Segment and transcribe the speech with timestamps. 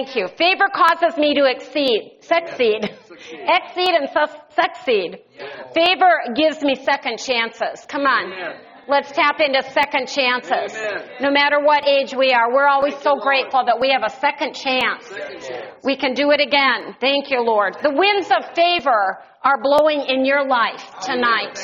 [0.00, 0.28] Thank you.
[0.28, 5.18] Favor causes me to exceed, succeed, exceed and su- succeed.
[5.74, 7.84] Favor gives me second chances.
[7.86, 8.32] Come on.
[8.88, 10.74] Let's tap into second chances.
[11.20, 14.54] No matter what age we are, we're always so grateful that we have a second
[14.54, 15.04] chance.
[15.84, 16.96] We can do it again.
[16.98, 17.76] Thank you, Lord.
[17.82, 21.58] The winds of favor are blowing in your life tonight.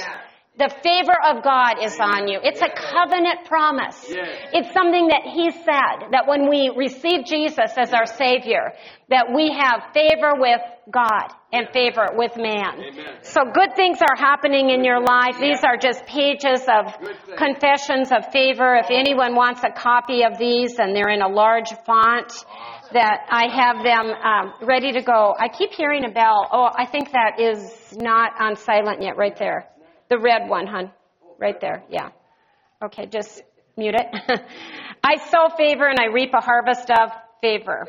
[0.59, 2.41] The favor of God is on you.
[2.42, 4.06] It's a covenant promise.
[4.09, 8.73] It's something that He said that when we receive Jesus as our Savior,
[9.10, 12.80] that we have favor with God and favor with man.
[13.21, 15.37] So good things are happening in your life.
[15.38, 16.95] These are just pages of
[17.37, 18.76] confessions of favor.
[18.76, 22.32] If anyone wants a copy of these and they're in a large font,
[22.93, 25.35] that I have them um, ready to go.
[25.38, 26.48] I keep hearing a bell.
[26.51, 29.68] Oh, I think that is not on silent yet, right there.
[30.09, 30.93] The red one, hon.
[31.38, 32.10] Right there, yeah.
[32.82, 33.43] Okay, just
[33.76, 34.07] mute it.
[35.04, 37.87] I sow favor and I reap a harvest of favor.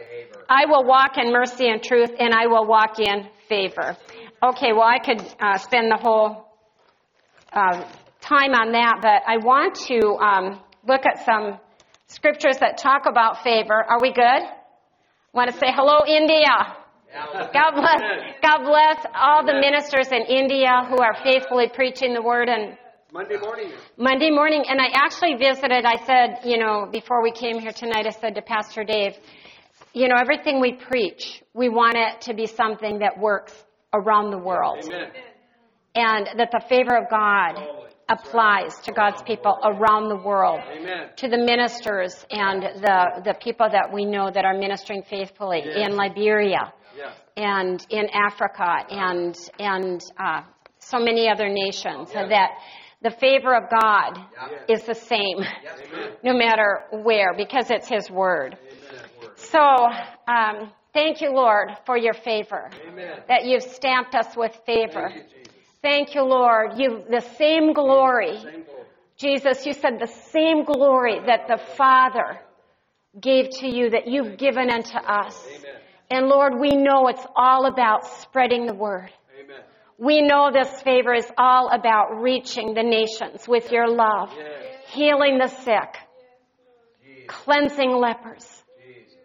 [0.50, 3.96] I will walk in mercy and truth and I will walk in favor.
[4.44, 6.48] Okay, well, I could uh, spend the whole
[7.54, 7.84] uh,
[8.22, 11.60] time on that, but I want to um, look at some
[12.08, 13.74] scriptures that talk about favor.
[13.74, 14.44] Are we good?
[15.34, 16.76] Want to say hello, India?
[17.54, 18.02] God bless,
[18.42, 22.78] God bless all the ministers in India who are faithfully preaching the word and
[23.12, 23.72] Monday morning.
[23.98, 28.06] Monday morning, and I actually visited, I said, you know, before we came here tonight,
[28.06, 29.16] I said to Pastor Dave,
[29.94, 33.54] you know, everything we preach, we want it to be something that works
[33.94, 34.84] around the world.
[34.86, 35.12] Amen.
[35.96, 37.56] And that the favor of God
[38.10, 40.60] applies to God's people around the world.
[40.70, 41.10] Amen.
[41.18, 45.96] To the ministers and the, the people that we know that are ministering faithfully in
[45.96, 47.14] Liberia Yeah.
[47.36, 50.42] and in Africa and and uh,
[50.80, 52.52] so many other nations, and that
[53.02, 54.20] the favor of God
[54.68, 55.38] is the same,
[56.24, 58.58] no matter where, because it's His word.
[59.36, 63.20] So, um, thank you, Lord, for your favor, Amen.
[63.28, 65.10] that you've stamped us with favor.
[65.10, 65.54] Thank you, Jesus.
[65.82, 66.72] Thank you, Lord.
[66.78, 68.74] You the same glory, Thank you.
[69.18, 69.66] Jesus.
[69.66, 72.40] You said the same glory that the Father
[73.20, 75.46] gave to you, that you've given unto us.
[75.48, 75.67] Amen.
[76.10, 79.10] And Lord, we know it's all about spreading the word.
[79.44, 79.62] Amen.
[79.98, 84.86] We know this favor is all about reaching the nations with your love, Yes.
[84.90, 85.98] healing the sick,
[87.04, 87.26] Jesus.
[87.28, 89.16] cleansing lepers, Jesus.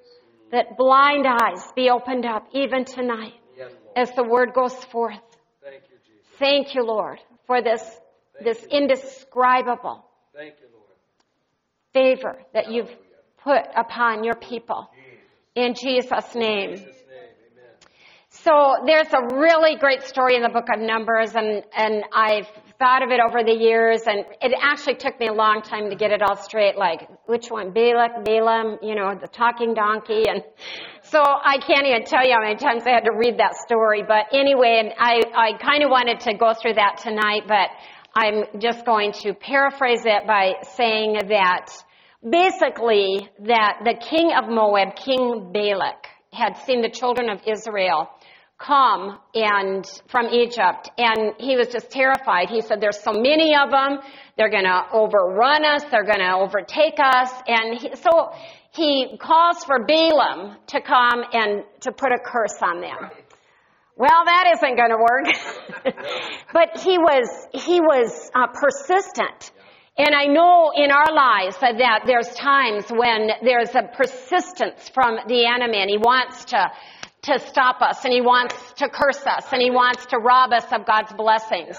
[0.51, 5.21] that blind eyes be opened up even tonight Yes, as the word goes forth.
[5.63, 6.39] Thank you, Jesus.
[6.39, 7.83] Thank you, Lord, for this,
[8.43, 10.05] this indescribable
[10.35, 10.69] Thank you,
[11.93, 12.91] favor that you've
[13.45, 14.89] put upon your people.
[15.55, 16.71] In Jesus' name.
[16.71, 17.29] Jesus' name.
[17.53, 17.77] Amen.
[18.31, 22.49] So there's a really great story in the book of Numbers, and, and I've
[22.79, 25.97] thought of it over the years, and it actually took me a long time to
[25.97, 30.43] get it all straight, like which one, Balak, Balaam, you know, the talking donkey, and
[31.03, 34.03] so I can't even tell you how many times I had to read that story.
[34.03, 37.69] But anyway, and I, I kind of wanted to go through that tonight, but
[38.15, 41.85] I'm just going to paraphrase it by saying that
[42.29, 48.09] basically that the king of Moab, King Balak, had seen the children of Israel
[48.59, 52.49] come and from Egypt and he was just terrified.
[52.49, 53.99] He said there's so many of them,
[54.37, 58.33] they're going to overrun us, they're going to overtake us and he, so
[58.71, 63.11] he calls for Balaam to come and to put a curse on them.
[63.97, 65.95] Well, that isn't going to work.
[66.53, 69.53] but he was he was uh, persistent.
[69.99, 75.45] And I know in our lives that, there's times when there's a persistence from the
[75.47, 76.71] enemy and he wants to
[77.23, 80.65] to stop us and he wants to curse us and he wants to rob us
[80.73, 81.79] of God's blessings.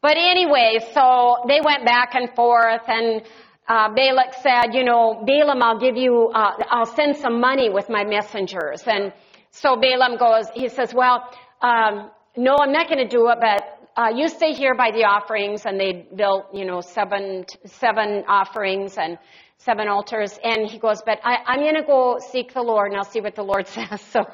[0.00, 3.22] But anyway, so they went back and forth and
[3.68, 7.88] uh, Balak said, you know, Balaam, I'll give you, uh, I'll send some money with
[7.88, 8.84] my messengers.
[8.86, 9.12] And
[9.50, 11.28] so Balaam goes, he says, well,
[11.60, 15.04] um, no, I'm not going to do it, but uh, you stay here by the
[15.04, 15.64] offerings.
[15.64, 19.18] And they built, you know, seven, seven offerings and
[19.58, 20.38] seven altars.
[20.42, 23.20] And he goes, but I, I'm going to go seek the Lord and I'll see
[23.20, 24.00] what the Lord says.
[24.10, 24.24] So,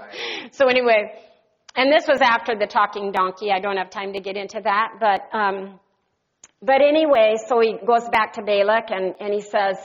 [0.51, 1.13] so anyway,
[1.77, 3.51] and this was after the talking donkey.
[3.51, 5.81] I don't have time to get into that, but, um,
[6.61, 9.79] but anyway, so he goes back to Balak and, and he says,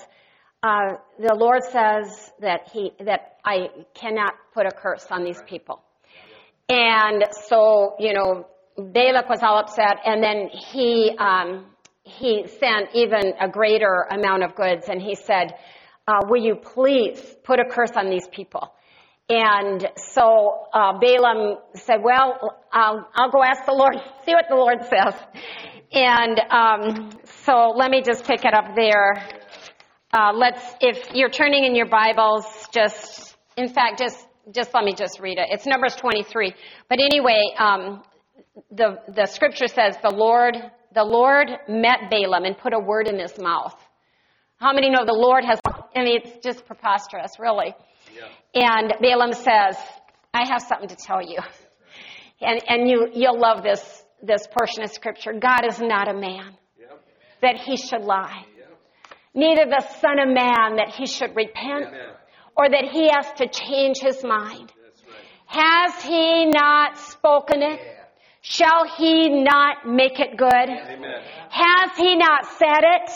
[0.64, 5.82] uh, the Lord says that he, that I cannot put a curse on these people.
[6.68, 8.48] And so, you know,
[8.78, 11.66] Balak was all upset and then he, um,
[12.04, 15.54] he sent even a greater amount of goods and he said,
[16.08, 18.72] uh, will you please put a curse on these people?
[19.30, 23.96] And so uh, Balaam said, "Well, I'll, I'll go ask the Lord,
[24.26, 25.16] see what the Lord says."
[25.92, 27.10] And um,
[27.44, 29.16] so let me just pick it up there.
[30.14, 34.94] Uh, let's, if you're turning in your Bibles, just, in fact, just just let me
[34.94, 35.48] just read it.
[35.52, 36.54] It's Numbers 23.
[36.88, 38.02] But anyway, um,
[38.72, 40.56] the the scripture says the Lord
[40.94, 43.76] the Lord met Balaam and put a word in his mouth.
[44.58, 45.60] How many know the Lord has?
[45.66, 47.76] I mean, it's just preposterous, really.
[48.56, 49.78] And Balaam says,
[50.34, 51.38] I have something to tell you.
[52.42, 55.34] And, and you, you'll love this, this portion of scripture.
[55.34, 57.02] God is not a man Yep.
[57.42, 58.46] that he should lie.
[58.58, 58.78] Yep.
[59.34, 62.10] Neither the son of man that he should repent Amen.
[62.56, 64.72] or that he has to change his mind.
[64.72, 65.94] Right.
[65.94, 67.80] Has he not spoken it?
[68.42, 70.50] Shall he not make it good?
[70.52, 71.22] Amen.
[71.50, 73.12] Has he not said it?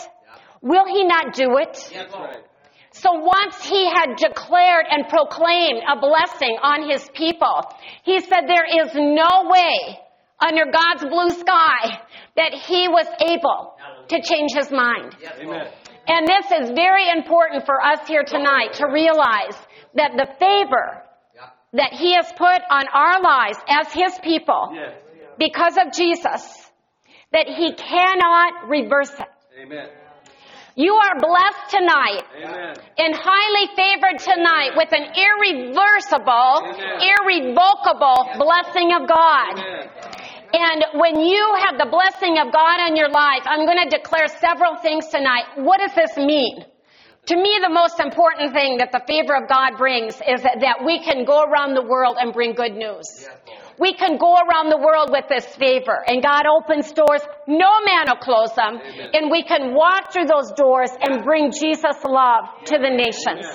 [0.60, 1.90] Will he not do it?
[1.92, 2.44] That's right.
[2.92, 7.64] So once he had declared and proclaimed a blessing on his people,
[8.04, 9.98] he said there is no way
[10.38, 12.00] under God's blue sky
[12.36, 13.74] that he was able
[14.08, 15.16] to change his mind.
[15.40, 15.68] Amen.
[16.06, 19.56] And this is very important for us here tonight to realize
[19.94, 21.02] that the favor
[21.74, 24.92] that he has put on our lives as his people Yes.
[25.42, 26.70] Because of Jesus,
[27.32, 29.32] that he cannot reverse it.
[29.60, 29.88] Amen.
[30.76, 32.74] You are blessed tonight Amen.
[32.96, 36.96] and highly favored tonight with an irreversible, Amen.
[37.10, 39.58] irrevocable blessing of God.
[39.58, 39.88] Amen.
[40.54, 44.28] And when you have the blessing of God on your life, I'm going to declare
[44.28, 45.44] several things tonight.
[45.56, 46.64] What does this mean?
[47.26, 50.84] To me, the most important thing that the favor of God brings is that, that
[50.84, 53.06] we can go around the world and bring good news.
[53.78, 58.06] We can go around the world with this favor and God opens doors, no man
[58.08, 58.78] will close them,
[59.12, 63.46] and we can walk through those doors and bring Jesus' love to the nations.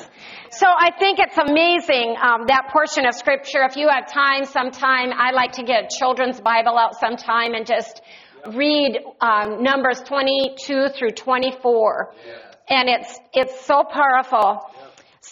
[0.49, 3.63] So I think it's amazing, um, that portion of scripture.
[3.69, 7.65] If you have time sometime, I like to get a children's Bible out sometime and
[7.65, 8.01] just
[8.53, 12.13] read um, Numbers 22 through 24.
[12.69, 14.61] And it's, it's so powerful.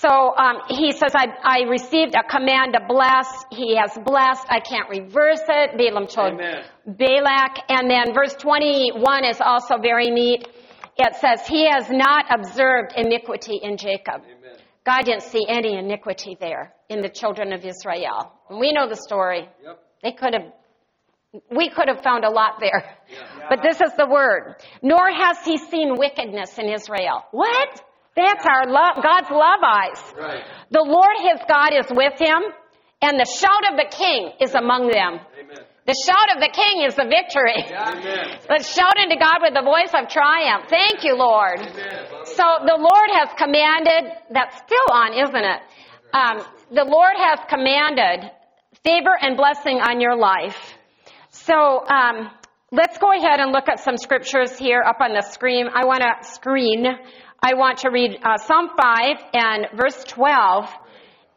[0.05, 3.27] So um, he says, I, I received a command to bless.
[3.51, 4.45] He has blessed.
[4.49, 5.77] I can't reverse it.
[5.77, 6.63] Balaam told Amen.
[6.85, 7.57] Balak.
[7.69, 10.47] And then verse 21 is also very neat.
[10.97, 14.21] It says, He has not observed iniquity in Jacob.
[14.21, 14.57] Amen.
[14.85, 18.31] God didn't see any iniquity there in the children of Israel.
[18.49, 19.49] And we know the story.
[19.63, 19.79] Yep.
[20.03, 20.53] They could have,
[21.49, 22.95] we could have found a lot there.
[23.49, 24.55] But this is the word.
[24.83, 27.23] Nor has he seen wickedness in Israel.
[27.31, 27.81] What?
[28.15, 30.01] That's our love, God's love eyes.
[30.17, 30.43] Right.
[30.71, 32.41] The Lord his God is with him,
[33.01, 35.19] and the shout of the king is among them.
[35.19, 35.65] Amen.
[35.85, 37.61] The shout of the king is the victory.
[37.69, 38.39] Amen.
[38.49, 40.65] Let's shout unto God with the voice of triumph.
[40.67, 41.59] Thank you, Lord.
[41.59, 42.25] Amen.
[42.25, 45.61] So the Lord has commanded, that's still on, isn't it?
[46.11, 46.41] Um,
[46.71, 48.31] the Lord has commanded
[48.83, 50.57] favor and blessing on your life.
[51.29, 52.31] So um,
[52.71, 55.67] let's go ahead and look at some scriptures here up on the screen.
[55.67, 56.85] I want to screen.
[57.45, 60.65] I want to read uh, Psalm 5 and verse 12.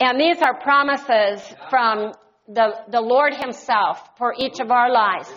[0.01, 2.13] And these are promises from
[2.49, 5.31] the, the Lord Himself for each of our lives.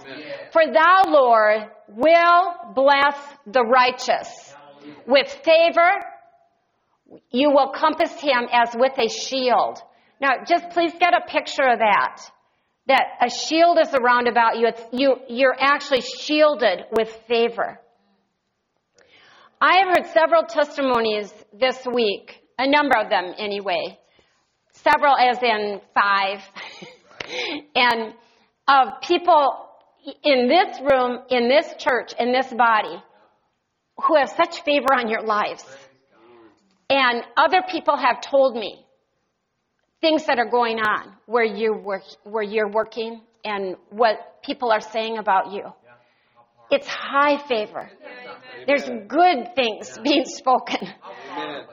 [0.54, 4.56] For thou, Lord, will bless the righteous.
[5.06, 5.92] With favor,
[7.32, 9.78] you will compass him as with a shield.
[10.22, 12.22] Now, just please get a picture of that.
[12.88, 14.68] That a shield is around about you.
[14.68, 17.78] It's, you you're actually shielded with favor.
[19.64, 24.00] I have heard several testimonies this week, a number of them anyway,
[24.72, 26.40] several as in five,
[27.76, 28.16] and
[28.68, 29.68] of people
[30.24, 33.04] in this room, in this church, in this body,
[34.04, 35.64] who have such favor on your lives.
[36.90, 38.84] And other people have told me
[40.02, 44.82] things that are going on where you work, where you're working and what people are
[44.82, 45.66] saying about you.
[46.72, 47.90] It's high favor.
[48.66, 50.88] There's good things being spoken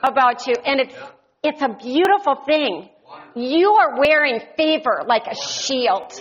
[0.02, 0.94] about you, and it's
[1.42, 2.88] it's a beautiful thing.
[3.34, 6.12] You are wearing favor like a shield.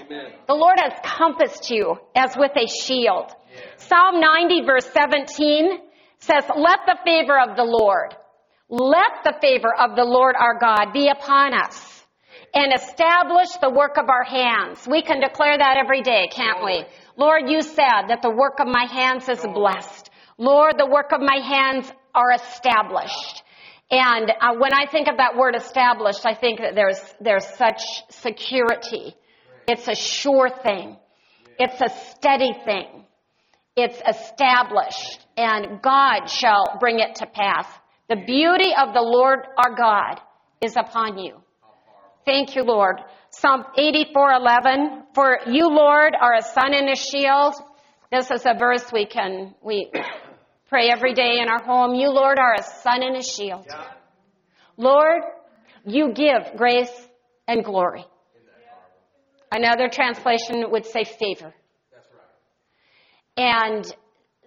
[0.47, 3.31] The Lord has compassed you as with a shield.
[3.77, 5.79] Psalm 90 verse 17
[6.19, 8.15] says, Let the favor of the Lord,
[8.69, 12.05] let the favor of the Lord our God be upon us
[12.53, 14.87] and establish the work of our hands.
[14.87, 16.85] We can declare that every day, can't we?
[17.17, 20.09] Lord, you said that the work of my hands is blessed.
[20.37, 23.43] Lord, the work of my hands are established.
[23.89, 27.81] And uh, when I think of that word established, I think that there's, there's such
[28.09, 29.15] security.
[29.67, 30.97] It's a sure thing.
[31.57, 33.05] It's a steady thing.
[33.75, 37.67] It's established and God shall bring it to pass.
[38.09, 40.19] The beauty of the Lord our God
[40.61, 41.41] is upon you.
[42.27, 42.99] Thank you, Lord.
[43.29, 45.13] Psalm 84:11.
[45.15, 47.55] For you, Lord, are a sun and a shield.
[48.11, 49.89] This is a verse we can we
[50.69, 51.95] pray every day in our home.
[51.95, 53.65] You, Lord, are a sun and a shield.
[54.75, 55.21] Lord,
[55.85, 56.91] you give grace
[57.47, 58.05] and glory.
[59.49, 61.53] Another translation would say favor.
[63.37, 63.85] And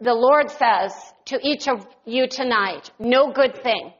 [0.02, 0.92] the Lord says
[1.26, 3.94] to each of you tonight, no good thing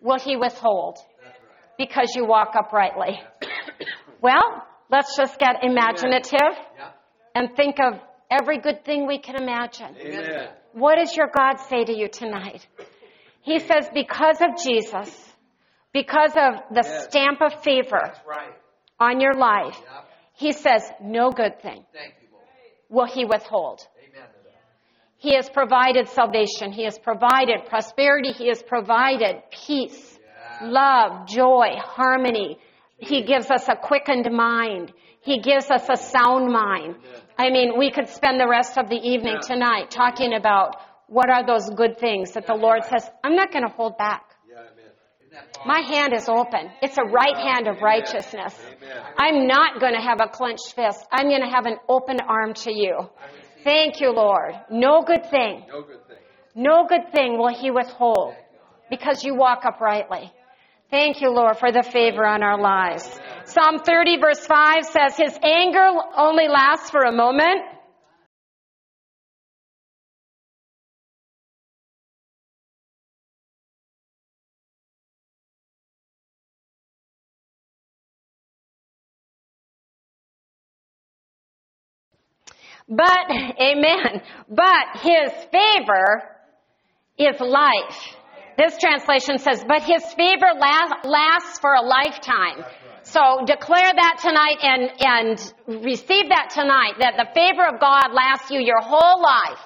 [0.00, 0.96] will he withhold
[1.80, 3.18] because you walk uprightly.
[4.20, 6.54] well, let's just get imaginative
[7.34, 7.98] and think of
[8.30, 9.96] every good thing we can imagine.
[9.98, 10.48] Amen.
[10.72, 12.66] What does your God say to you tonight?
[13.42, 15.10] He says, because of Jesus,
[15.92, 17.04] because of the Yes.
[17.04, 18.52] stamp of favor right.
[18.98, 20.04] on your life, Yep.
[20.34, 22.28] he says, no good thing you,
[22.90, 23.80] will he withhold.
[23.98, 24.28] Amen.
[25.16, 26.72] He has provided salvation.
[26.72, 28.32] He has provided prosperity.
[28.32, 30.18] He has provided peace,
[30.62, 32.58] love, joy, harmony.
[32.98, 34.92] He gives us a quickened mind.
[35.22, 36.96] He gives us a sound mind.
[37.38, 39.54] I mean, we could spend the rest of the evening Yeah.
[39.54, 40.76] tonight talking about
[41.06, 44.22] what are those good things that the Lord says, I'm not going to hold back.
[44.48, 44.70] Yeah, amen.
[45.20, 45.66] Isn't that powerful?
[45.66, 46.70] My hand is open.
[46.82, 48.54] It's a right hand of righteousness.
[49.18, 51.04] I'm not going to have a clenched fist.
[51.10, 53.08] I'm going to have an open arm to you.
[53.64, 54.54] Thank you, Lord.
[54.70, 56.16] No good thing, No good thing.
[56.54, 58.34] no good thing will he withhold
[58.88, 60.32] because you walk uprightly.
[60.90, 63.08] Thank you, Lord, for the favor on our lives.
[63.44, 67.60] Psalm 30 verse 5 says, His anger only lasts for a moment.
[82.88, 83.30] But,
[83.60, 86.24] amen, but his favor
[87.16, 88.16] is life.
[88.60, 92.62] This translation says, but his favor la- lasts for a lifetime.
[93.02, 98.50] So declare that tonight and, and receive that tonight, that the favor of God lasts
[98.50, 99.64] you your whole life.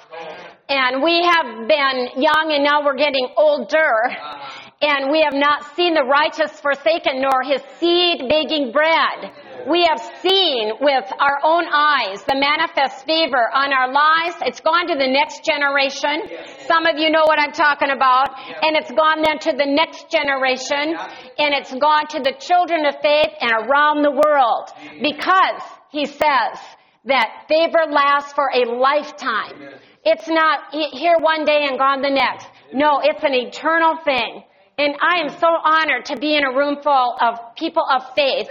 [0.68, 3.90] And we have been young and now we're getting older.
[4.82, 9.32] And we have not seen the righteous forsaken nor his seed begging bread.
[9.66, 14.36] We have seen with our own eyes the manifest favor on our lives.
[14.44, 16.28] It's gone to the next generation.
[16.68, 18.28] Some of you know what I'm talking about.
[18.62, 20.96] And it's gone then to the next generation.
[21.38, 24.68] And it's gone to the children of faith and around the world.
[25.00, 26.60] Because he says
[27.06, 29.80] that favor lasts for a lifetime.
[30.04, 32.46] It's not here one day and gone the next.
[32.74, 34.44] No, it's an eternal thing.
[34.76, 38.48] And I am so honored to be in a room full of people of faith,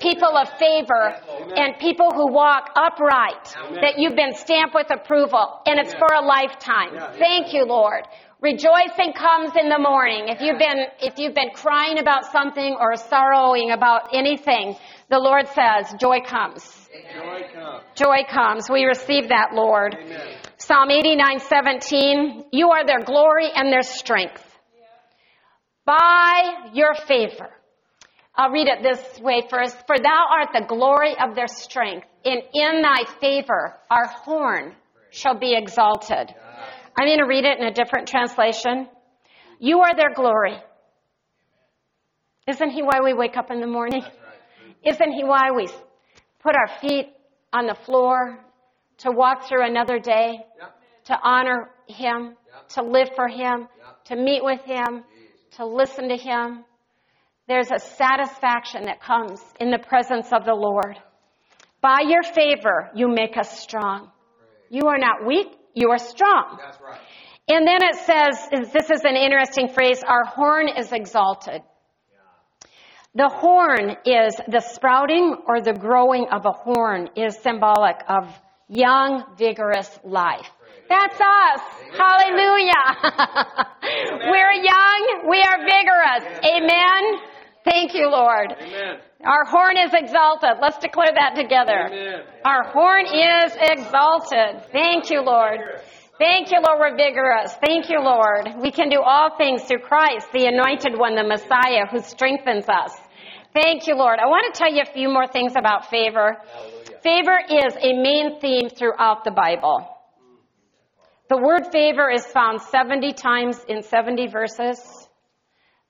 [0.00, 1.14] people of favor,
[1.56, 6.26] and people who walk upright, that you've been stamped with approval, and it's for a
[6.26, 6.98] lifetime.
[7.18, 8.02] Thank you, Lord.
[8.40, 10.28] Rejoicing comes in the morning.
[10.28, 14.76] If you've been, if you've been crying about something or sorrowing about anything,
[15.08, 16.88] the Lord says, joy comes.
[17.14, 17.82] Joy comes.
[17.94, 18.70] Joy comes.
[18.70, 19.96] We receive that, Lord.
[20.56, 22.44] Psalm 89, 17.
[22.50, 24.49] You are their glory and their strength.
[25.90, 27.50] By your favor.
[28.36, 29.76] I'll read it this way first.
[29.88, 34.76] For thou art the glory of their strength, and in thy favor our horn
[35.10, 36.32] shall be exalted.
[36.96, 38.88] I'm going to read it in a different translation.
[39.58, 40.58] You are their glory.
[42.46, 44.04] Isn't he why we wake up in the morning?
[44.84, 45.66] Isn't he why we
[46.40, 47.08] put our feet
[47.52, 48.38] on the floor
[48.98, 50.46] to walk through another day,
[51.06, 52.36] to honor him,
[52.68, 53.66] to live for him,
[54.04, 55.02] to meet with him,
[55.56, 56.64] to listen to him?
[57.48, 60.96] There's a satisfaction that comes in the presence of the Lord.
[61.80, 64.10] By your favor, you make us strong.
[64.68, 66.58] You are not weak, you are strong.
[66.60, 67.00] That's right.
[67.48, 71.62] And then it says, this is an interesting phrase, our horn is exalted.
[73.16, 78.32] The horn is the sprouting or the growing of a horn is symbolic of
[78.68, 80.48] young, vigorous life.
[80.90, 81.60] That's us.
[81.94, 82.84] Hallelujah.
[84.26, 85.30] We're young.
[85.30, 86.24] We are vigorous.
[86.44, 87.20] Amen.
[87.64, 88.52] Thank you, Lord.
[88.58, 88.98] Amen.
[89.24, 90.58] Our horn is exalted.
[90.60, 91.86] Let's declare that together.
[91.86, 92.22] Amen.
[92.44, 94.66] Our horn is exalted.
[94.72, 95.60] Thank you, Lord.
[96.18, 97.54] Thank you, Lord, we're vigorous.
[97.64, 98.48] Thank you, Lord.
[98.60, 102.94] We can do all things through Christ, the anointed one, the Messiah, who strengthens us.
[103.54, 104.18] Thank you, Lord.
[104.18, 106.36] I want to tell you a few more things about favor.
[106.52, 107.00] Hallelujah.
[107.02, 109.99] Favor is a main theme throughout the Bible.
[111.30, 114.80] The word favor is found 70 times in 70 verses.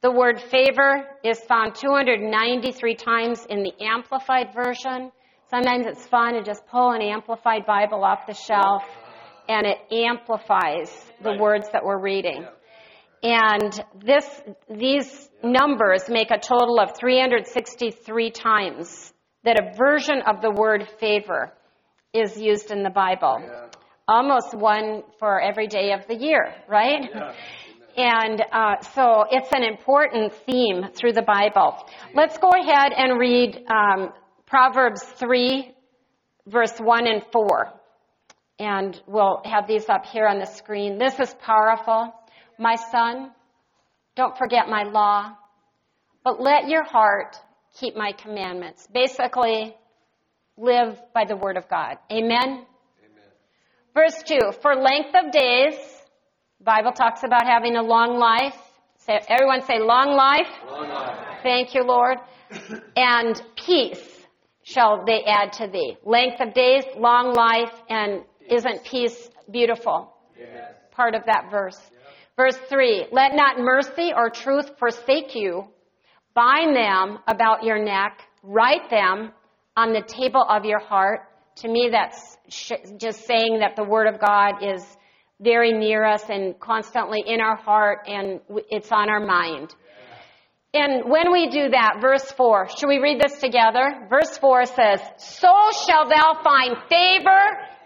[0.02, 5.10] The word favor is found 293 times in the Amplified Version.
[5.48, 8.82] Sometimes it's fun to just pull an Amplified Bible off the shelf
[9.48, 10.90] and it amplifies
[11.22, 12.44] the words that we're reading.
[13.22, 20.50] And this, these numbers make a total of 363 times that a version of the
[20.50, 21.50] word favor
[22.12, 23.42] is used in the Bible.
[24.10, 27.08] Almost one for every day of the year, right?
[27.96, 31.76] And uh, so it's an important theme through the Bible.
[32.12, 34.12] Let's go ahead and read um,
[34.48, 35.72] Proverbs 3,
[36.48, 37.72] verse 1 and 4.
[38.58, 40.98] And we'll have these up here on the screen.
[40.98, 42.12] This is powerful.
[42.58, 43.30] My son,
[44.16, 45.36] don't forget my law,
[46.24, 47.36] but let your heart
[47.78, 48.88] keep my commandments.
[48.92, 49.76] Basically,
[50.56, 51.98] live by the word of God.
[52.10, 52.66] Amen?
[53.94, 55.74] Verse 2 For length of days,
[56.62, 58.56] Bible talks about having a long life.
[58.98, 60.46] Say, everyone say long life.
[60.70, 61.38] Long life.
[61.42, 62.18] Thank you, Lord.
[62.96, 64.26] and peace
[64.62, 65.96] shall they add to thee.
[66.04, 70.12] Length of days, long life, and isn't peace beautiful?
[70.38, 70.74] Yes.
[70.92, 71.80] Part of that verse.
[72.36, 75.64] Verse 3 Let not mercy or truth forsake you.
[76.34, 78.20] Bind them about your neck.
[78.42, 79.32] Write them
[79.76, 81.22] on the table of your heart.
[81.56, 84.84] To me, that's sh- just saying that the Word of God is
[85.40, 89.74] very near us and constantly in our heart and w- it's on our mind.
[90.72, 94.06] And when we do that, verse 4, should we read this together?
[94.08, 95.52] Verse 4 says, So
[95.84, 97.42] shall thou find favor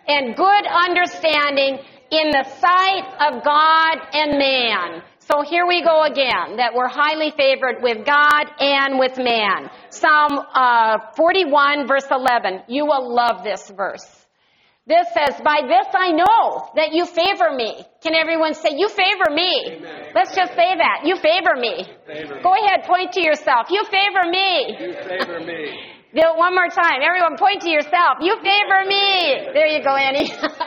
[0.06, 1.78] and good understanding
[2.10, 5.02] in the sight of God and man.
[5.26, 9.70] So here we go again, that we're highly favored with God and with man.
[9.88, 12.64] Psalm uh, 41 verse 11.
[12.68, 14.04] You will love this verse.
[14.86, 17.86] This says, by this I know that you favor me.
[18.02, 19.78] Can everyone say, you favor me?
[19.78, 20.12] Amen.
[20.14, 21.08] Let's just say that.
[21.08, 21.88] You favor me.
[22.06, 22.42] Favor me.
[22.42, 23.68] Go ahead, point to yourself.
[23.70, 24.76] You favor me.
[24.78, 25.72] You favor me.
[26.14, 27.00] Do it one more time.
[27.02, 28.20] Everyone point to yourself.
[28.20, 29.50] You favor me.
[29.56, 30.30] There you go, Annie.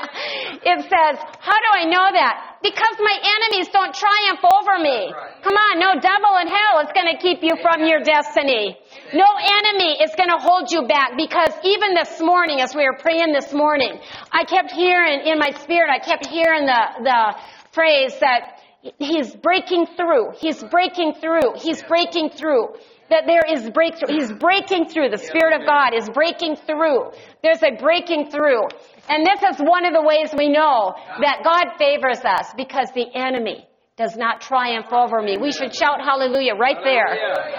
[0.63, 2.57] it says, how do I know that?
[2.61, 5.13] Because my enemies don't triumph over me.
[5.43, 8.77] Come on, no devil in hell is going to keep you from your destiny.
[9.13, 12.97] No enemy is going to hold you back because even this morning, as we were
[12.97, 13.99] praying this morning,
[14.31, 17.37] I kept hearing in my spirit, I kept hearing the, the
[17.71, 18.59] phrase that
[18.99, 20.31] he's breaking through.
[20.39, 21.55] He's breaking through.
[21.61, 22.75] He's breaking through
[23.09, 24.13] that there is breakthrough.
[24.13, 25.09] He's breaking through.
[25.09, 27.11] The Spirit of God is breaking through.
[27.41, 28.63] There's a breaking through.
[29.09, 33.05] And this is one of the ways we know that God favors us because the
[33.13, 33.67] enemy
[33.97, 35.37] does not triumph over me.
[35.37, 37.07] We should shout hallelujah right there.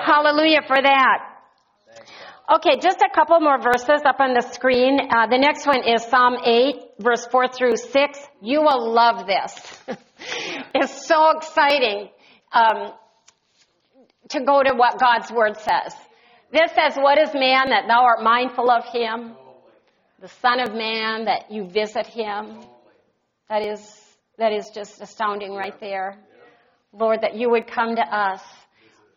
[0.04, 1.18] Hallelujah for that.
[2.56, 4.98] Okay, just a couple more verses up on the screen.
[5.00, 8.18] Uh, the next one is Psalm 8, verse 4 through 6.
[8.40, 9.78] You will love this.
[10.74, 12.08] it's so exciting.
[12.52, 12.92] Um,
[14.30, 15.94] to go to what God's word says.
[16.52, 19.34] This says, What is man that thou art mindful of him?
[20.20, 22.58] The Son of Man that you visit him.
[23.48, 23.80] That is,
[24.36, 26.18] that is just astounding right there.
[26.92, 28.42] Lord, that you would come to us.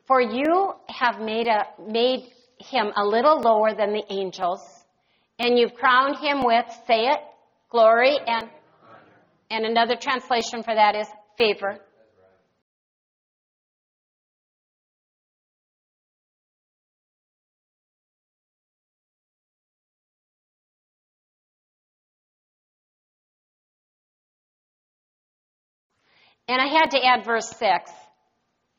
[0.05, 4.61] For you have made, a, made him a little lower than the angels,
[5.39, 7.19] and you've crowned him with, say it,
[7.69, 8.49] glory, and,
[9.49, 11.79] and another translation for that is favor.
[26.47, 27.91] And I had to add verse 6.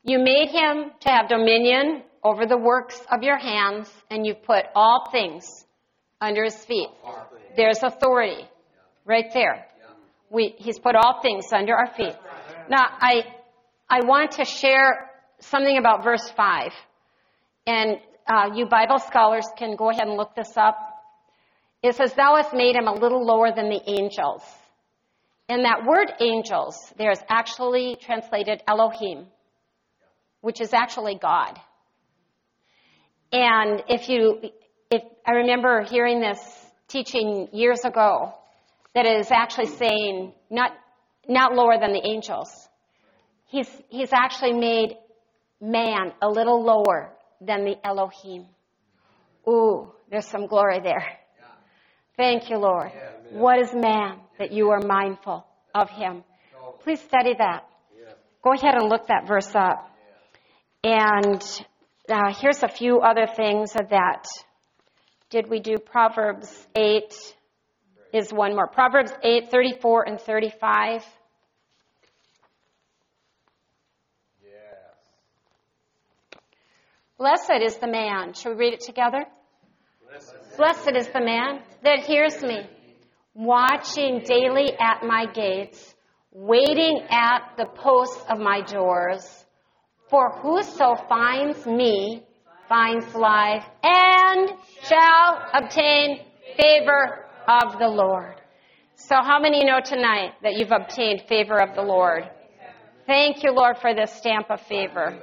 [0.03, 4.65] You made him to have dominion over the works of your hands, and you put
[4.75, 5.65] all things
[6.21, 6.89] under his feet.
[7.55, 8.47] There's authority
[9.05, 9.65] right there.
[10.29, 12.15] We, he's put all things under our feet.
[12.69, 13.23] Now, I,
[13.89, 16.71] I want to share something about verse 5.
[17.67, 17.97] And
[18.27, 20.77] uh, you Bible scholars can go ahead and look this up.
[21.81, 24.41] It says, Thou hast made him a little lower than the angels.
[25.49, 29.27] And that word angels, there's actually translated Elohim,
[30.41, 31.59] which is actually God.
[33.31, 34.41] And if you,
[34.89, 36.39] if I remember hearing this
[36.87, 38.33] teaching years ago,
[38.95, 40.71] that it is actually saying not,
[41.27, 42.49] not lower than the angels.
[43.47, 44.95] He's, he's actually made
[45.59, 48.45] man a little lower than the Elohim.
[49.47, 51.05] Ooh, there's some glory there.
[52.15, 52.91] Thank you, Lord.
[53.31, 56.23] What is man that you are mindful of him?
[56.83, 57.65] Please study that.
[58.43, 59.89] Go ahead and look that verse up.
[60.83, 61.41] And
[62.09, 64.25] uh, here's a few other things that
[65.29, 67.13] did we do Proverbs 8
[68.13, 68.67] is one more.
[68.67, 71.03] Proverbs 8, 34 and 35.
[77.17, 78.33] Blessed is the man.
[78.33, 79.23] Shall we read it together?
[80.57, 82.67] Blessed is the man that hears me,
[83.33, 85.95] watching daily at my gates,
[86.31, 89.45] waiting at the posts of my doors.
[90.09, 92.23] For whoso finds me
[92.69, 94.49] finds life and
[94.83, 96.19] shall obtain
[96.57, 98.35] favor of the Lord.
[98.95, 102.29] So how many know tonight that you've obtained favor of the Lord?
[103.05, 105.19] Thank you, Lord, for this stamp of favor.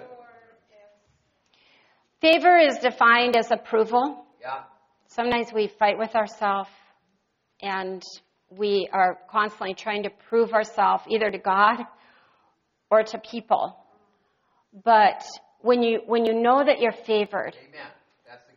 [2.20, 4.26] Favor is defined as approval.
[4.40, 4.64] Yeah.
[5.06, 6.68] Sometimes we fight with ourselves
[7.62, 8.02] and
[8.50, 11.78] we are constantly trying to prove ourselves either to God
[12.90, 13.76] or to people.
[14.84, 15.22] But
[15.60, 17.56] when you, when you know that you're favored,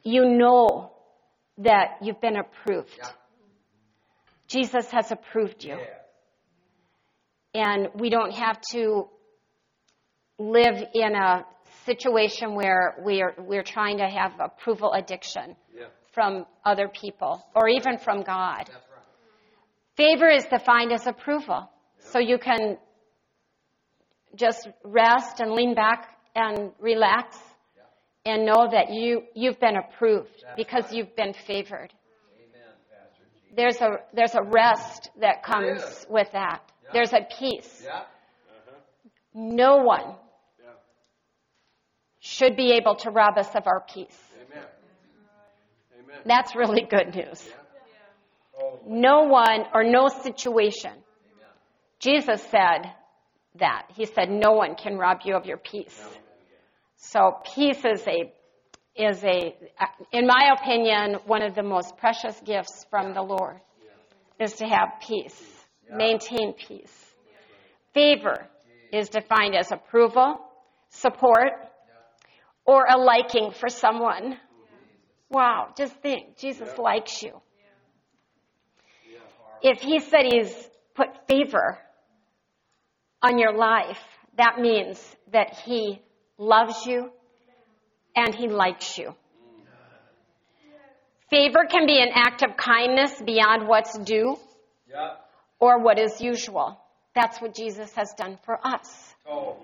[0.03, 0.91] you know
[1.59, 2.91] that you've been approved.
[2.97, 3.09] Yeah.
[4.47, 5.77] Jesus has approved you.
[5.77, 5.85] Yeah.
[7.55, 9.07] And we don't have to
[10.39, 11.45] live in a
[11.85, 15.85] situation where we're, we're trying to have approval addiction Yeah.
[16.13, 18.69] from other people or even from God.
[18.69, 18.69] Right.
[19.95, 21.69] Favor is defined as approval.
[21.99, 22.77] So you can
[24.35, 27.37] just rest and lean back and relax
[28.25, 31.93] and know that you, you've been approved because you've been favored.
[32.39, 32.69] Amen,
[33.55, 36.61] There's a, there's a rest that comes with that.
[36.93, 37.81] There's a peace.
[37.83, 37.97] Yeah.
[37.99, 38.71] Uh-huh.
[39.33, 40.15] No one
[42.19, 44.17] should be able to rob us of our peace.
[44.49, 44.63] Amen.
[45.99, 46.17] Amen.
[46.25, 47.49] That's really good news.
[48.85, 50.91] No one or no situation.
[51.99, 52.91] Jesus said
[53.59, 53.87] that.
[53.95, 56.03] He said, no one can rob you of your peace.
[56.97, 58.33] So peace is a,
[58.95, 59.55] is a,
[60.11, 63.59] in my opinion, one of the most precious gifts from the Lord
[64.39, 65.41] is to have peace,
[65.91, 66.93] maintain peace.
[67.93, 68.47] Favor
[68.91, 70.39] is defined as approval,
[70.89, 71.51] support,
[72.65, 74.37] or a liking for someone.
[75.29, 77.41] Wow, just think, Jesus likes you.
[79.63, 80.53] If he said he's
[80.93, 81.79] put favor
[83.21, 83.99] on your life,
[84.37, 84.99] that means
[85.31, 86.01] that he
[86.37, 87.11] loves you
[88.15, 89.15] and he likes you.
[91.29, 94.37] Favor can be an act of kindness beyond what's due
[94.85, 95.15] Yeah.
[95.59, 96.77] or what is usual.
[97.15, 99.15] That's what Jesus has done for us.
[99.25, 99.55] Oh.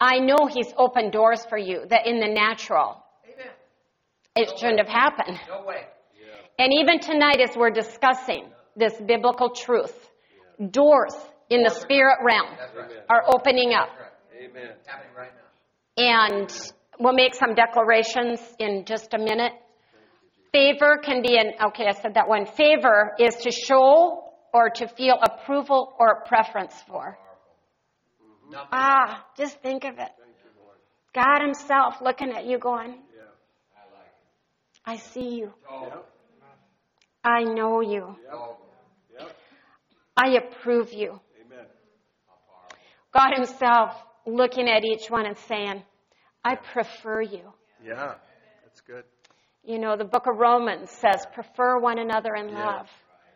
[0.00, 3.52] I know he's opened doors for you that in the natural Amen.
[4.34, 5.38] it shouldn't have happened.
[5.46, 5.84] No way.
[6.58, 8.44] And even tonight, as we're discussing
[8.80, 9.94] this biblical truth,
[10.70, 11.14] doors
[11.48, 12.48] in the spirit realm
[13.08, 13.88] are opening up.
[14.34, 14.70] Amen.
[14.86, 16.02] Happening right now.
[16.02, 19.52] And we'll make some declarations in just a minute.
[20.52, 22.46] Favor can be an, okay, I said that one.
[22.46, 27.18] Favor is to show or to feel approval or preference for.
[28.72, 30.10] Ah, just think of it.
[31.14, 32.98] God Himself looking at you going,
[34.84, 35.52] I see you.
[37.22, 38.16] I know you.
[40.16, 41.20] I approve you.
[41.44, 41.66] Amen.
[43.12, 43.94] God Himself
[44.26, 45.82] looking at each one and saying,
[46.44, 47.52] I prefer you.
[47.84, 48.14] Yeah.
[48.64, 49.04] That's good.
[49.64, 52.88] You know, the book of Romans says, prefer one another in love.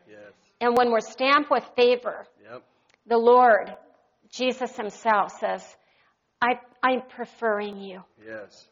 [0.09, 0.19] Yes.
[0.61, 2.63] And when we're stamped with favor, Yep.
[3.07, 3.75] the Lord,
[4.31, 5.63] Jesus Himself says,
[6.41, 8.03] I, I'm preferring you.
[8.27, 8.67] Yes.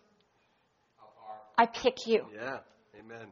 [1.57, 2.25] I pick you.
[2.35, 2.59] Yeah.
[2.99, 3.27] Amen.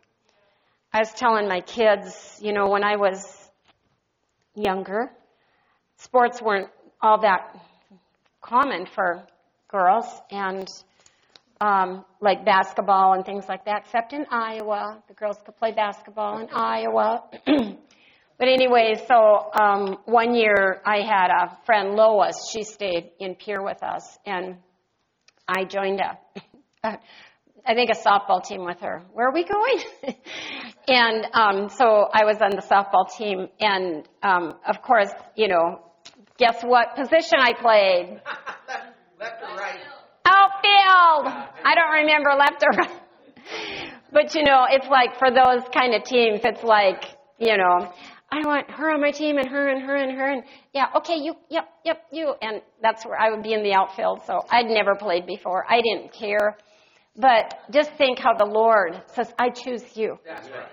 [0.92, 3.39] I was telling my kids, you know, when I was
[4.54, 5.10] younger,
[5.96, 6.68] sports weren't
[7.00, 7.56] all that
[8.40, 9.26] common for
[9.68, 10.68] girls, and
[11.60, 15.02] um, like basketball and things like that, except in Iowa.
[15.08, 17.24] The girls could play basketball in Iowa.
[17.46, 23.62] but anyway, so um, one year I had a friend, Lois, she stayed in Pierre
[23.62, 24.56] with us, and
[25.46, 26.18] I joined a,
[27.66, 29.02] I think a softball team with her.
[29.12, 29.80] Where are we going?
[30.88, 35.80] and um, so I was on the softball team, and um, of course, you know,
[36.38, 38.20] guess what position I played?
[39.20, 39.80] Left or right?
[40.24, 41.50] Outfield.
[41.64, 42.90] I don't remember left or right.
[44.12, 47.04] But you know, it's like for those kind of teams, it's like
[47.38, 47.92] you know,
[48.32, 50.42] I want her on my team and her and her and her and
[50.72, 54.20] yeah, okay, you, yep, yep, you, and that's where I would be in the outfield.
[54.26, 55.64] So I'd never played before.
[55.68, 56.56] I didn't care.
[57.16, 60.18] But just think how the Lord says, I choose you.
[60.24, 60.68] That's right.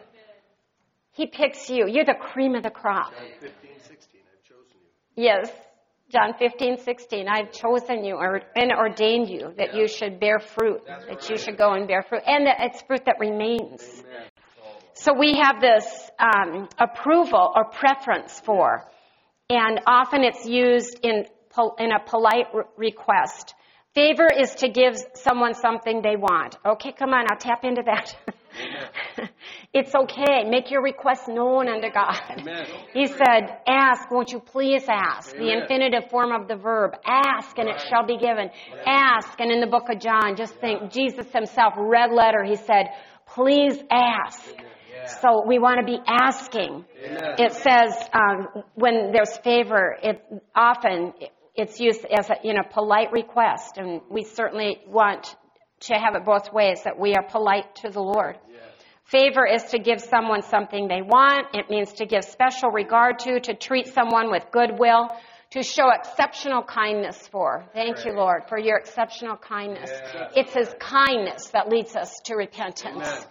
[1.11, 1.87] He picks you.
[1.87, 3.11] You're the cream of the crop.
[3.41, 4.21] 15, 16.
[4.31, 4.77] I've chosen
[5.15, 5.23] you.
[5.23, 5.49] Yes.
[6.09, 7.27] John 15, 16.
[7.27, 11.57] I've chosen you or, and ordained you that you should bear fruit, that you should
[11.57, 13.81] go and bear fruit, and that it's fruit that remains.
[14.05, 14.29] Amen.
[14.93, 15.85] So we have this
[16.19, 18.83] um, approval or preference for,
[19.49, 23.53] and often it's used in pol- in a polite re- request.
[23.97, 26.55] Favor is to give someone something they want.
[26.63, 28.15] Okay, come on, I'll tap into that.
[29.73, 30.47] it's okay.
[30.47, 32.21] Make your request known unto God.
[32.37, 32.67] Amen.
[32.93, 35.31] He said, ask, won't you please ask?
[35.35, 36.91] The infinitive form of the verb.
[37.07, 38.51] Ask and it shall be given.
[38.85, 39.39] Ask.
[39.39, 42.89] And in the book of John, just think, Jesus himself, red letter, he said,
[43.25, 44.47] please ask.
[45.21, 46.85] So we want to be asking.
[47.03, 47.35] Amen.
[47.39, 50.21] It says um, when there's favor, it
[50.53, 51.13] often
[51.57, 55.35] it's used as a, in a polite request, and we certainly want
[55.81, 58.37] to have it both ways that we are polite to the Lord.
[59.05, 61.47] Favor is to give someone something they want.
[61.55, 65.07] It means to give special regard to, to treat someone with goodwill,
[65.51, 67.65] to show exceptional kindness for.
[67.73, 69.89] Thank you, Lord, for your exceptional kindness.
[70.35, 73.07] It's His kindness that leads us to repentance.
[73.07, 73.23] Amen.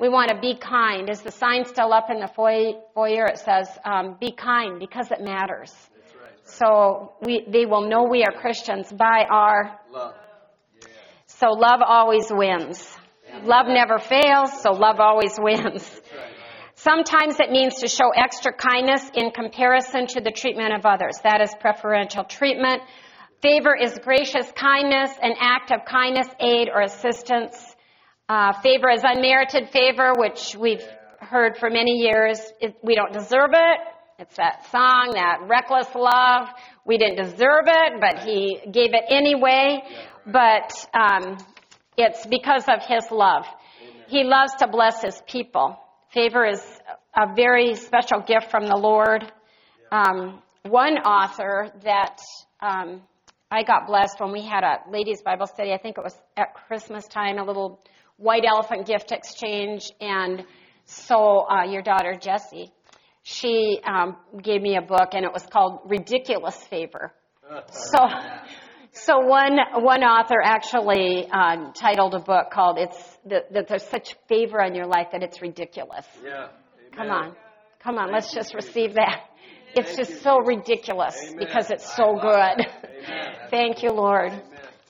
[0.00, 1.08] We want to be kind.
[1.08, 2.72] Is the sign still up in the foyer?
[2.94, 3.26] foyer?
[3.26, 5.72] It says, um, be kind because it matters.
[6.60, 10.14] So we, they will know we are Christians by our Love.
[11.26, 12.86] so love always wins.
[13.44, 15.88] Love never fails, so love always wins.
[16.74, 21.18] Sometimes it means to show extra kindness in comparison to the treatment of others.
[21.22, 22.82] That is preferential treatment.
[23.40, 27.56] Favor is gracious kindness, an act of kindness, aid, or assistance.
[28.28, 30.84] Uh, favor is unmerited favor, which we've
[31.20, 32.38] heard for many years.
[32.60, 33.80] It, we don't deserve it.
[34.20, 36.48] It's that song, that reckless love.
[36.84, 39.82] We didn't deserve it, but He gave it anyway.
[40.26, 41.38] But um,
[41.96, 43.46] it's because of His love.
[44.08, 45.78] He loves to bless His people.
[46.12, 46.60] Favor is
[47.16, 49.24] a very special gift from the Lord.
[49.90, 52.18] Um, one author that
[52.60, 53.00] um,
[53.50, 55.72] I got blessed when we had a ladies' Bible study.
[55.72, 57.80] I think it was at Christmas time, a little
[58.18, 60.44] white elephant gift exchange, and
[60.84, 62.70] so uh, your daughter Jessie,
[63.30, 67.12] she um, gave me a book, and it was called Ridiculous Favor.
[67.70, 68.08] So,
[68.92, 74.16] so one one author actually uh, titled a book called "It's that, that there's such
[74.28, 76.48] favor on your life that it's ridiculous." Yeah.
[76.96, 77.36] Come on,
[77.82, 79.26] come on, let's just receive that.
[79.74, 82.66] It's just so ridiculous because it's so good.
[83.50, 84.32] Thank you, Lord.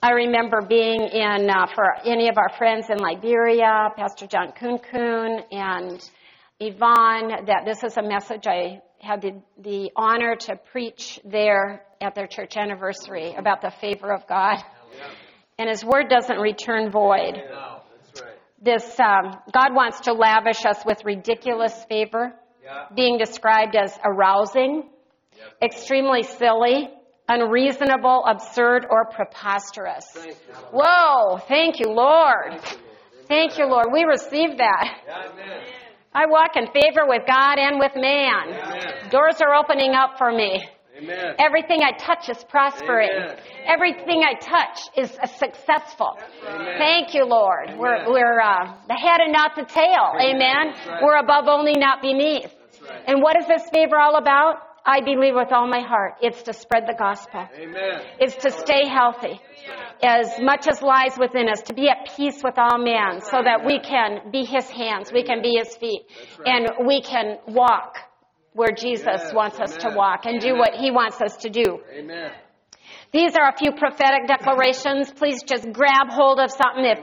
[0.01, 4.79] I remember being in, uh, for any of our friends in Liberia, Pastor John Kun
[4.79, 6.09] Kun and
[6.61, 12.13] Yvonne, that this is a message I had the, the honor to preach there at
[12.13, 14.57] their church anniversary about the favor of God.
[15.57, 17.33] And His word doesn't return void.
[17.49, 18.37] No, that's right.
[18.61, 22.85] This, um, God wants to lavish us with ridiculous favor, Yeah.
[22.95, 24.87] being described as arousing,
[25.63, 26.89] extremely silly,
[27.27, 30.05] unreasonable, absurd, or preposterous.
[30.13, 30.53] Thank you.
[30.73, 32.61] Whoa, thank you, Lord.
[33.27, 33.87] Thank you, Lord.
[33.91, 34.99] We receive that.
[35.09, 35.63] Amen.
[36.13, 38.49] I walk in favor with God and with man.
[38.49, 39.09] Amen.
[39.09, 40.63] Doors are opening up for me.
[40.97, 41.35] Amen.
[41.39, 43.09] Everything I touch is prospering.
[43.09, 43.37] Amen.
[43.65, 46.17] Everything I touch is successful.
[46.47, 46.75] Amen.
[46.77, 47.69] Thank you, Lord.
[47.69, 47.79] Amen.
[47.79, 50.13] We're, we're uh, the head and not the tail.
[50.19, 50.75] Amen.
[50.87, 51.01] Right.
[51.01, 52.53] We're above only, not beneath.
[52.81, 53.03] Right.
[53.07, 54.57] And what is this favor all about?
[54.85, 56.15] I believe with all my heart.
[56.21, 57.47] It's to spread the gospel.
[57.55, 58.01] Amen.
[58.19, 59.39] It's to stay healthy.
[60.03, 63.63] As much as lies within us, to be at peace with all men so that
[63.65, 66.01] we can be his hands, we can be his feet,
[66.45, 67.97] and we can walk
[68.53, 71.79] where Jesus wants us to walk and do what he wants us to do.
[71.93, 72.31] Amen.
[73.13, 75.11] These are a few prophetic declarations.
[75.11, 76.85] Please just grab hold of something.
[76.85, 76.99] If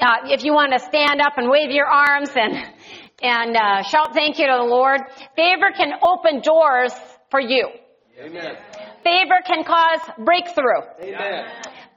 [0.00, 2.54] uh, if you want to stand up and wave your arms and
[3.22, 5.00] and uh, shout thank you to the Lord,
[5.34, 6.92] favor can open doors
[7.30, 7.68] for you.
[8.20, 8.56] Amen.
[9.04, 10.82] Favor can cause breakthrough.
[11.00, 11.44] Amen.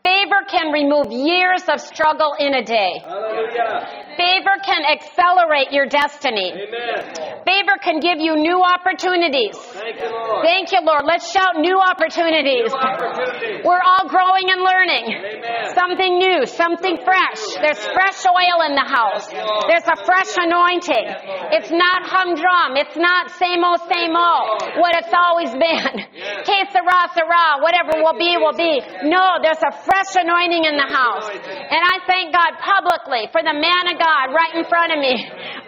[0.03, 2.99] Favor can remove years of struggle in a day.
[3.03, 4.08] Hallelujah.
[4.17, 6.51] Favor can accelerate your destiny.
[6.51, 7.43] Amen.
[7.45, 9.55] Favor can give you new opportunities.
[9.55, 10.45] Thank you, Lord.
[10.45, 11.03] Thank you, Lord.
[11.05, 12.73] Let's shout new opportunities.
[12.73, 13.61] Opportunity.
[13.63, 15.05] We're all growing and learning.
[15.13, 15.75] Amen.
[15.75, 17.41] Something new, something fresh.
[17.61, 19.29] There's fresh oil in the house.
[19.71, 21.05] There's a fresh anointing.
[21.55, 22.75] It's not humdrum.
[22.75, 24.81] It's not same old, same old.
[24.81, 25.93] What it's always been.
[26.43, 27.61] Que sera, sera.
[27.61, 28.81] Whatever will be, will be.
[29.07, 31.29] No, there's a fresh anointing in the house.
[31.29, 35.15] And I thank God publicly for the man of God right in front of me.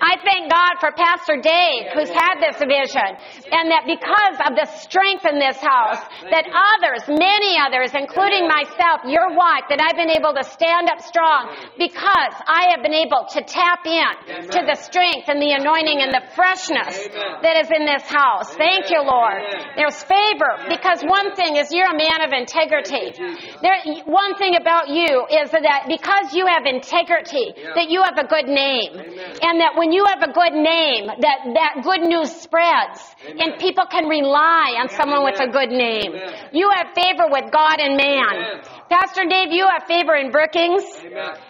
[0.01, 3.09] I thank God for Pastor Dave who's had this vision.
[3.51, 6.01] And that because of the strength in this house,
[6.31, 11.01] that others, many others, including myself, your wife, that I've been able to stand up
[11.01, 16.01] strong because I have been able to tap in to the strength and the anointing
[16.01, 17.09] and the freshness
[17.45, 18.53] that is in this house.
[18.55, 19.41] Thank you, Lord.
[19.75, 23.13] There's favor because one thing is you're a man of integrity.
[23.61, 28.27] There, one thing about you is that because you have integrity, that you have a
[28.27, 28.93] good name.
[28.93, 29.35] Amen.
[29.41, 33.01] And that when you have a good name, that, that good news spreads.
[33.25, 33.37] Amen.
[33.41, 36.13] And people can rely on someone with a good name.
[36.53, 38.61] You have favor with God and man.
[38.91, 40.83] Pastor Dave, you have favor in Brookings.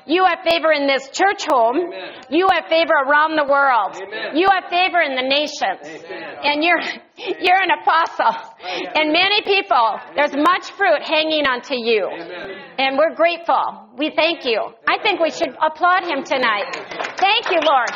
[0.05, 1.91] You have favor in this church home.
[2.29, 3.97] You have favor around the world.
[4.37, 5.81] You have favor in the nations.
[6.45, 6.79] And you're,
[7.41, 8.37] you're an apostle.
[8.93, 12.05] And many people, there's much fruit hanging onto you.
[12.77, 13.89] And we're grateful.
[13.97, 14.61] We thank you.
[14.87, 16.60] I think we should applaud him tonight.
[17.17, 17.89] Thank you, Lord.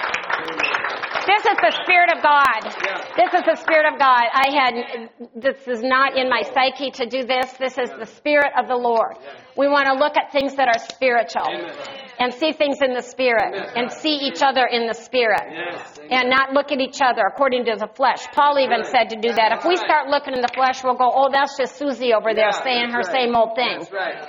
[1.26, 2.62] This is the Spirit of God.
[3.18, 4.30] This is the Spirit of God.
[4.30, 7.52] I had, this is not in my psyche to do this.
[7.58, 9.18] This is the Spirit of the Lord.
[9.58, 11.50] We want to look at things that are spiritual
[12.20, 15.42] and see things in the Spirit and see each other in the Spirit
[16.12, 18.28] and not look at each other according to the flesh.
[18.34, 19.58] Paul even said to do that.
[19.58, 22.52] If we start looking in the flesh, we'll go, oh, that's just Susie over there
[22.52, 23.82] saying her same old thing.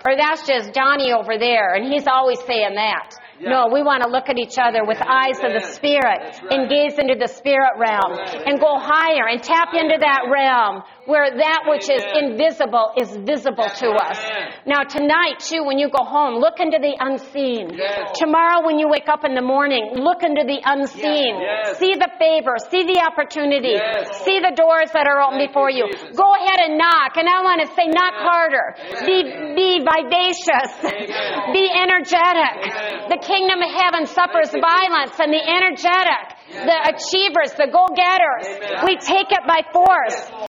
[0.08, 3.18] Or that's just Johnny over there, and he's always saying that.
[3.40, 6.50] No, we want to look at each other with eyes of the Spirit right.
[6.50, 11.30] and gaze into the Spirit realm and go higher and tap into that realm where
[11.30, 14.18] that which is invisible is visible to us.
[14.66, 17.70] Now tonight too, when you go home, look into the unseen.
[17.74, 18.18] Yes.
[18.18, 21.38] Tomorrow when you wake up in the morning, look into the unseen.
[21.38, 21.78] Yes.
[21.78, 24.24] See the favor, see the opportunity, Yes.
[24.24, 25.92] see the doors that are open Thank before you, you.
[25.92, 26.16] Jesus.
[26.16, 28.74] Go ahead and knock, and I want to say knock harder.
[29.06, 29.22] Be,
[29.56, 30.70] be vivacious.
[30.84, 31.52] Amen.
[31.56, 32.56] Be energetic.
[32.60, 33.08] Amen.
[33.08, 38.44] The kingdom of heaven suffers violence, and the energetic, the achievers, the go-getters,
[38.86, 40.46] we take it by force.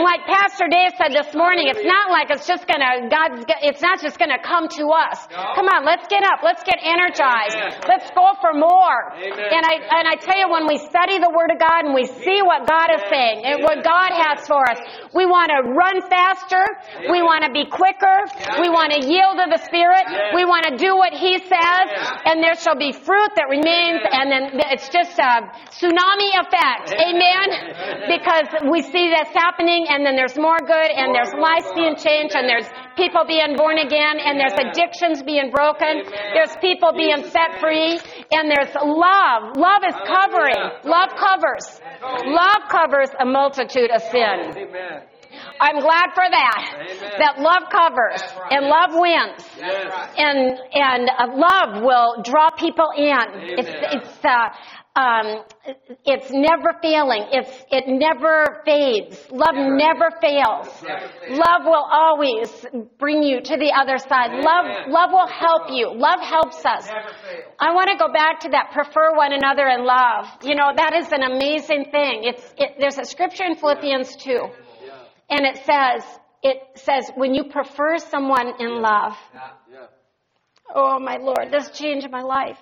[0.00, 4.00] Like Pastor Dave said this morning, it's not like it's just gonna, God's, it's not
[4.00, 5.28] just gonna come to us.
[5.28, 7.84] Come on, let's get up, let's get energized, Amen.
[7.84, 9.12] let's go for more.
[9.12, 9.36] Amen.
[9.36, 12.08] And I, and I tell you, when we study the Word of God and we
[12.08, 14.80] see what God is saying and what God has for us,
[15.12, 16.64] we wanna run faster,
[17.12, 18.24] we wanna be quicker,
[18.56, 21.84] we wanna yield to the Spirit, we wanna do what He says,
[22.24, 25.44] and there shall be fruit that remains, and then it's just a
[25.76, 26.96] tsunami effect.
[26.96, 28.08] Amen?
[28.08, 32.34] Because we see this happening, and then there's more good, and there's lives being changed,
[32.38, 37.58] and there's people being born again, and there's addictions being broken, there's people being set
[37.58, 37.98] free,
[38.30, 39.58] and there's love.
[39.58, 40.62] Love is covering.
[40.86, 41.66] Love covers.
[42.24, 44.54] Love covers a multitude of sin.
[45.60, 46.74] I'm glad for that.
[46.74, 47.12] Amen.
[47.18, 49.44] That love covers and love wins.
[50.16, 53.58] And and uh, love will draw people in.
[53.58, 54.48] It's it's uh,
[55.00, 55.44] um,
[56.04, 57.24] it's never failing.
[57.32, 59.16] It's it never fades.
[59.30, 60.68] Love never fails.
[61.30, 62.48] Love will always
[62.98, 64.30] bring you to the other side.
[64.50, 65.92] Love love will help you.
[65.94, 66.88] Love helps us.
[67.58, 70.26] I want to go back to that prefer one another in love.
[70.42, 72.24] You know that is an amazing thing.
[72.24, 74.42] It's it, there's a scripture in Philippians two.
[75.30, 76.02] And it says,
[76.42, 79.16] it says, when you prefer someone in love,
[80.74, 82.58] oh my Lord, this changed my life.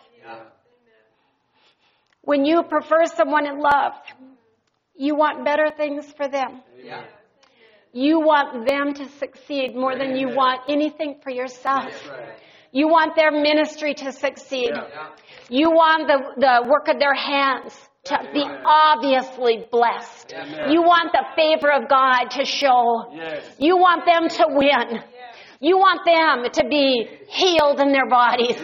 [2.29, 3.95] When you prefer someone in love,
[4.95, 6.61] you want better things for them.
[6.77, 7.05] Yeah.
[7.95, 11.91] You want them to succeed more than you want anything for yourself.
[12.71, 14.73] You want their ministry to succeed.
[15.49, 17.73] You want the, the work of their hands
[18.05, 18.45] to be
[18.85, 20.35] obviously blessed.
[20.69, 23.07] You want the favor of God to show.
[23.59, 25.03] You want them to win.
[25.61, 28.59] You want them to be healed in their bodies.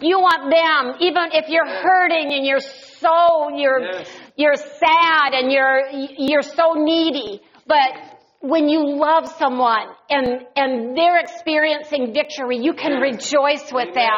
[0.00, 2.60] You want them, even if you're hurting and you're
[3.00, 4.08] so, you're, Yes.
[4.36, 8.09] you're sad and you're, you're so needy, but
[8.40, 14.16] when you love someone and, and they're experiencing victory, you can rejoice with them.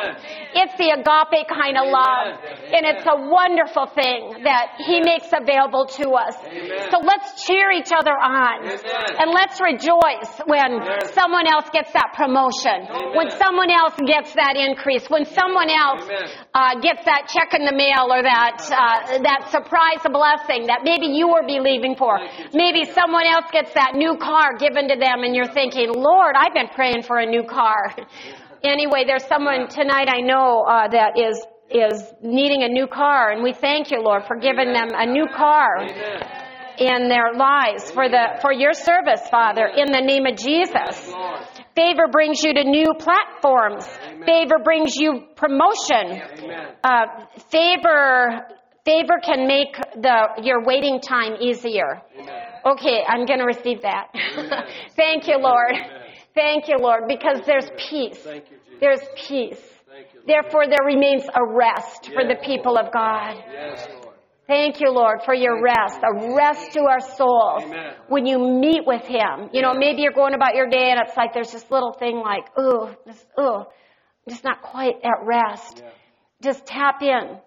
[0.55, 2.39] It's the agape kind of love.
[2.39, 2.71] Amen.
[2.71, 6.39] And it's a wonderful thing that He makes available to us.
[6.39, 6.87] Amen.
[6.95, 8.63] So let's cheer each other on.
[8.63, 8.79] Amen.
[9.19, 11.15] And let's rejoice when Yes.
[11.19, 12.87] someone else gets that promotion,
[13.19, 16.07] when someone else gets that increase, when someone else
[16.55, 20.87] uh, gets that check in the mail or that uh, that surprise a blessing that
[20.87, 22.23] maybe you were believing for.
[22.55, 26.55] Maybe someone else gets that new car given to them, and you're thinking, Lord, I've
[26.55, 27.95] been praying for a new car.
[28.65, 33.43] anyway, there's someone tonight I know uh, that is is needing a new car, and
[33.43, 36.23] we thank you, Lord, for giving them a new car Amen.
[36.79, 41.13] in their lives for the for your service, Father, in the name of Jesus.
[41.75, 43.87] Favor brings you to new platforms.
[44.27, 46.21] Favor brings you promotion.
[46.85, 47.07] Uh,
[47.51, 48.45] favor
[48.85, 52.03] Favor can make the your waiting time easier.
[52.65, 54.09] Okay, I'm going to receive that.
[54.97, 55.75] Thank you, Lord.
[56.35, 58.19] Thank you, Lord, because there's peace.
[58.19, 58.81] Thank you, Jesus.
[58.81, 59.61] There's peace.
[59.91, 60.21] Thank you.
[60.21, 60.29] Lord.
[60.29, 63.37] Therefore, there remains a rest for the people of God.
[64.47, 67.95] Thank you, Lord, for your rest, a rest to our souls Amen.
[68.09, 69.49] when you meet with Him.
[69.53, 72.19] You know, maybe you're going about your day and it's like there's this little thing
[72.19, 75.83] like, ooh, this, ooh, I'm just not quite at rest.
[75.83, 75.91] Yeah.
[76.43, 77.39] Just tap in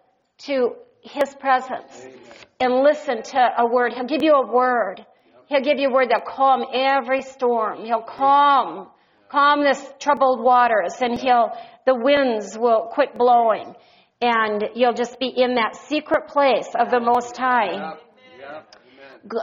[0.45, 0.75] to
[1.05, 2.05] His presence
[2.59, 3.93] and listen to a word.
[3.93, 5.05] He'll give you a word.
[5.47, 7.85] He'll give you a word that'll calm every storm.
[7.85, 8.87] He'll calm,
[9.29, 11.51] calm this troubled waters and he'll,
[11.85, 13.75] the winds will quit blowing
[14.21, 17.97] and you'll just be in that secret place of the Most High.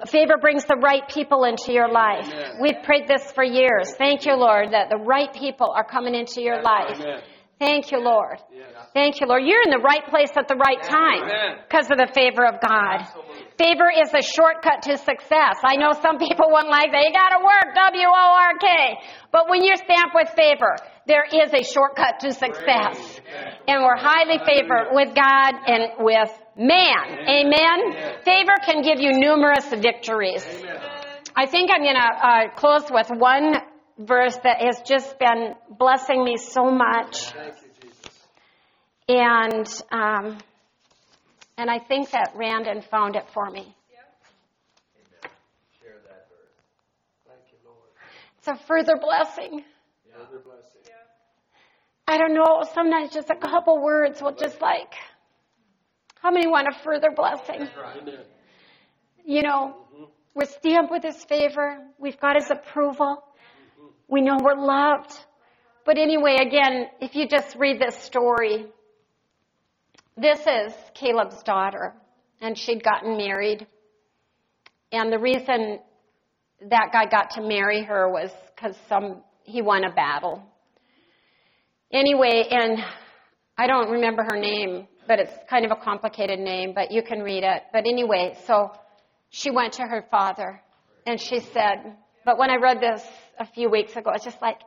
[0.08, 2.28] Favor brings the right people into your life.
[2.60, 3.92] We've prayed this for years.
[3.94, 6.98] Thank you, Lord, that the right people are coming into your life.
[7.62, 8.42] Thank you, Lord.
[8.92, 9.44] Thank you, Lord.
[9.46, 13.06] You're in the right place at the right time because of the favor of God.
[13.56, 15.62] Favor is a shortcut to success.
[15.62, 17.06] I know some people wouldn't like that.
[17.06, 18.66] You gotta work, W-O-R-K.
[19.30, 20.74] But when you're stamped with favor,
[21.06, 22.98] there is a shortcut to success.
[23.68, 27.30] And we're highly favored with God and with man.
[27.30, 27.78] Amen?
[28.24, 30.44] Favor can give you numerous victories.
[31.36, 33.54] I think I'm going to uh, close with one
[33.98, 37.32] verse that has just been blessing me so much.
[37.32, 38.28] Thank you, Jesus.
[39.08, 40.38] And um,
[41.58, 43.74] and I think that Randon found it for me.
[45.80, 46.54] Share that verse.
[47.26, 47.58] Thank you,
[48.38, 49.64] It's a further blessing.
[50.12, 50.72] Further blessing.
[52.06, 54.92] I don't know, sometimes just a couple words will just like,
[56.20, 57.68] how many want a further blessing?
[59.24, 59.76] You know,
[60.34, 61.78] we're stamped with His favor.
[61.98, 63.22] We've got His approval.
[64.08, 65.12] We know we're loved.
[65.84, 68.66] But anyway, again, if you just read this story,
[70.16, 71.94] this is Caleb's daughter,
[72.40, 73.66] and she'd gotten married.
[74.92, 75.80] And the reason
[76.70, 80.42] that guy got to marry her was because some he won a battle.
[81.92, 82.78] Anyway, and
[83.58, 87.20] I don't remember her name, but it's kind of a complicated name, but you can
[87.20, 87.62] read it.
[87.72, 88.72] But anyway, so
[89.30, 90.62] she went to her father
[91.06, 93.04] and she said, but when I read this
[93.38, 94.60] a few weeks ago, it's just like,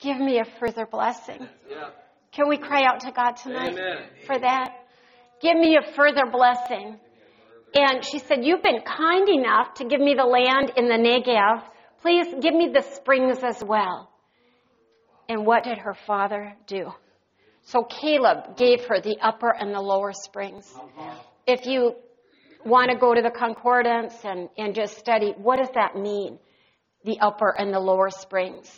[0.00, 1.48] give me a further blessing.
[1.68, 1.90] Yeah.
[2.32, 3.96] Can we cry out to God tonight Amen.
[4.26, 4.68] for that?
[5.40, 6.98] Give me a further blessing.
[7.74, 11.62] And she said, You've been kind enough to give me the land in the Negev.
[12.02, 14.10] Please give me the springs as well.
[15.28, 16.92] And what did her father do?
[17.62, 20.72] So Caleb gave her the upper and the lower springs.
[21.46, 21.94] If you
[22.64, 26.38] want to go to the concordance and, and just study, what does that mean?
[27.06, 28.68] The upper and the lower springs.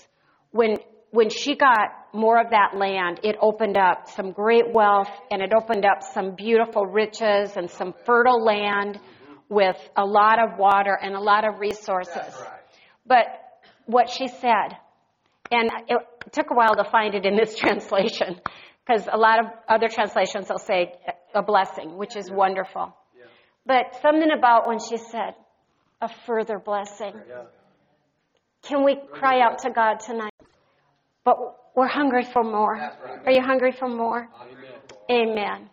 [0.53, 0.76] When,
[1.11, 5.53] when she got more of that land, it opened up some great wealth and it
[5.53, 9.01] opened up some beautiful riches and some fertile land
[9.49, 12.35] with a lot of water and a lot of resources.
[13.07, 13.26] But
[13.87, 14.76] what she said,
[15.51, 15.99] and it
[16.33, 18.41] took a while to find it in this translation,
[18.87, 20.93] because a lot of other translations will say
[21.35, 22.95] a blessing, which is wonderful.
[23.66, 25.35] But something about when she said,
[26.01, 27.12] a further blessing.
[27.29, 27.43] Yeah.
[28.63, 30.33] Can we cry out to God tonight?
[31.25, 31.37] But
[31.75, 32.77] we're hungry for more.
[33.25, 34.29] Are you hungry for more?
[35.11, 35.31] Amen.
[35.31, 35.71] Amen.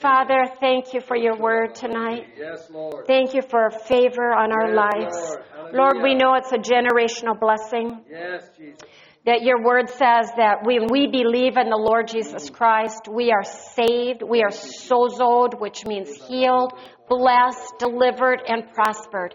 [0.00, 2.28] Father, thank you for your word tonight.
[2.38, 3.06] Yes, Lord.
[3.06, 5.36] Thank you for favor on our Yes, lives.
[5.56, 5.74] Lord.
[5.74, 8.04] Lord, we know it's a generational blessing.
[8.10, 8.78] Yes, Jesus.
[9.26, 12.54] that your word says that when we believe in the Lord Jesus mm.
[12.54, 16.72] Christ, we are saved, we are sozoed, which means healed,
[17.08, 19.34] blessed, delivered, and prospered.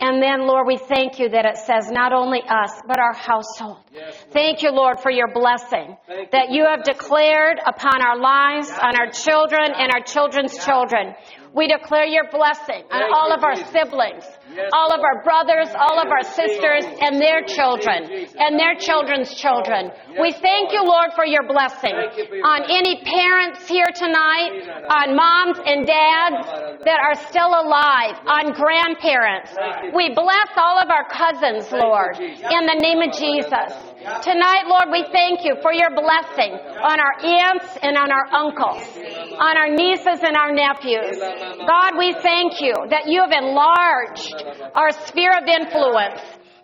[0.00, 3.84] And then, Lord, we thank you that it says not only us, but our household.
[4.32, 8.98] Thank you, Lord, for your blessing Thank that you have declared upon our lives, on
[8.98, 11.14] our children, and our children's children.
[11.54, 14.24] We declare your blessing on all of our siblings,
[14.72, 18.06] all of our brothers, all of our sisters, and their children,
[18.38, 19.90] and their children's children.
[20.20, 23.90] We thank you, Lord, for your blessing Thank you for your on any parents here
[23.94, 26.46] tonight, on moms and dads
[26.86, 29.50] that are still alive, on grandparents.
[29.94, 33.74] We bless all of our cousins, Lord, in the name of Jesus.
[34.22, 38.82] Tonight, Lord, we thank you for your blessing on our aunts and on our uncles,
[39.38, 41.20] on our nieces and our nephews.
[41.40, 44.34] God, we thank you that you have enlarged
[44.74, 46.20] our sphere of influence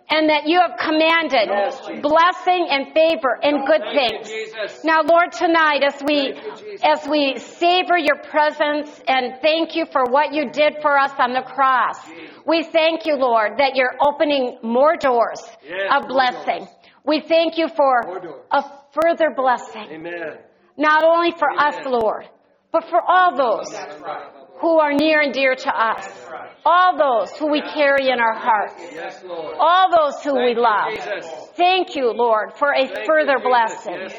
[0.09, 4.79] and that you have commanded Yes, blessing and favor and good Thank things.
[4.83, 10.05] Now, Lord, tonight as we you, as we savor your presence and thank you for
[10.05, 11.97] what you did for us on the cross,
[12.45, 16.59] we thank you, Lord, that you're opening more doors Yes, of blessing.
[16.59, 16.69] doors.
[17.03, 18.01] We thank you for
[18.51, 18.63] a
[18.93, 20.37] further blessing, Amen.
[20.77, 22.25] not only for us, Lord,
[22.71, 23.73] but for all those
[24.59, 26.07] who are near and dear to us.
[26.65, 28.73] All those who we carry in our hearts.
[29.59, 30.93] All those who we love.
[31.55, 34.09] Thank you, Lord, for a further blessing.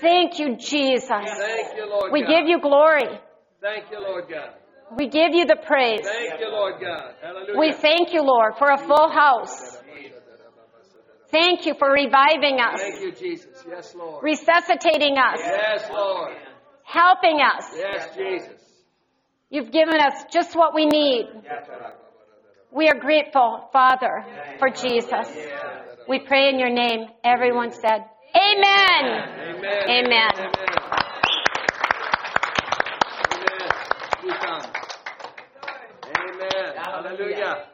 [0.00, 1.08] Thank you, Jesus.
[1.08, 3.20] Thank you, Lord We give you glory.
[3.60, 4.50] Thank you, Lord God.
[4.96, 6.02] We give you the praise.
[6.04, 7.14] Thank you, Lord God.
[7.22, 7.58] Hallelujah.
[7.58, 9.78] We thank you, Lord, for a full house.
[11.30, 13.64] Thank you for reviving us, Thank you, Jesus.
[13.68, 14.22] Yes, Lord.
[14.22, 16.36] resuscitating us, Yes, Lord.
[16.84, 17.64] helping us.
[17.76, 18.64] Yes, Jesus.
[19.50, 21.26] You've given us just what we need.
[22.72, 24.24] We are grateful, Father,
[24.58, 25.28] for Jesus.
[26.08, 27.06] We pray in your name.
[27.22, 29.04] Everyone said, Amen.
[29.48, 29.88] Amen.
[29.88, 30.30] Amen.
[36.16, 36.74] Amen.
[36.76, 37.73] Hallelujah.